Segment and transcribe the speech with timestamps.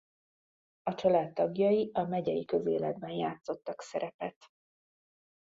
[0.83, 4.35] A család tagjai a megyei közéletben játszottak szerepet.